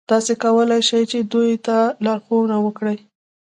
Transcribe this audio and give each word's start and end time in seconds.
تاسې 0.09 0.33
کولای 0.43 0.81
شئ 0.89 1.03
چې 1.11 1.19
دوی 1.31 1.51
ته 1.65 1.77
لارښوونه 2.05 2.55
وکړئ. 2.65 2.97